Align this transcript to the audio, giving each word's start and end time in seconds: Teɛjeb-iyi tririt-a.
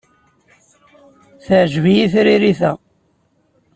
Teɛjeb-iyi 1.45 2.05
tririt-a. 2.13 2.71